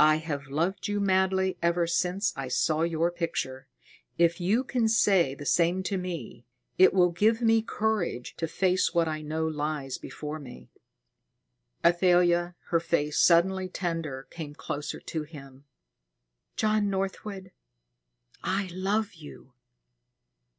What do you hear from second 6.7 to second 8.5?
it will give me courage to